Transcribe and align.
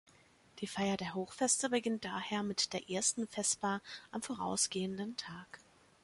Die 0.57 0.65
Feier 0.65 0.97
der 0.97 1.13
Hochfeste 1.13 1.69
beginnt 1.69 2.05
daher 2.05 2.41
mit 2.41 2.73
der 2.73 2.89
ersten 2.89 3.27
Vesper 3.27 3.83
am 4.09 4.23
vorausgehenden 4.23 5.15
Tag. 5.15 5.59